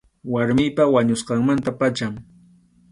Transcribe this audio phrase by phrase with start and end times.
[0.33, 2.13] Warmiypa wañusqanmanta pacham.